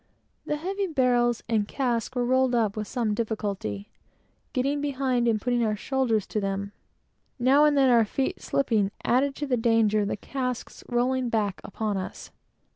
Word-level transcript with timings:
The 0.47 0.55
heavy 0.55 0.87
barrels 0.87 1.43
and 1.47 1.67
casks 1.67 2.15
we 2.15 2.23
rolled 2.23 2.55
up 2.55 2.75
with 2.75 2.87
some 2.87 3.13
difficulty, 3.13 3.91
getting 4.51 4.81
behind 4.81 5.27
and 5.27 5.39
putting 5.39 5.63
our 5.63 5.75
shoulders 5.75 6.25
to 6.25 6.39
them; 6.39 6.71
now 7.37 7.65
and 7.65 7.77
then 7.77 7.91
our 7.91 8.03
feet 8.03 8.41
slipping, 8.41 8.89
added 9.03 9.35
to 9.35 9.45
the 9.45 9.57
danger 9.57 9.99
of 10.01 10.07
the 10.07 10.17
casks 10.17 10.83
rolling 10.89 11.29
back 11.29 11.61
upon 11.63 11.97
us. 11.97 12.31